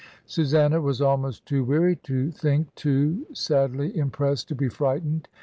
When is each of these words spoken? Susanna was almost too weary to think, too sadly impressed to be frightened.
Susanna 0.25 0.81
was 0.81 0.99
almost 0.99 1.45
too 1.45 1.63
weary 1.63 1.95
to 1.95 2.31
think, 2.31 2.73
too 2.73 3.27
sadly 3.33 3.95
impressed 3.95 4.47
to 4.47 4.55
be 4.55 4.67
frightened. 4.67 5.27